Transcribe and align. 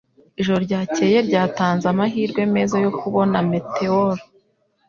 Ijoro 0.39 0.59
ryakeye 0.67 1.17
ryatanze 1.27 1.85
amahirwe 1.93 2.41
meza 2.55 2.75
yo 2.85 2.91
kubona 2.99 3.37
meteor. 3.51 4.15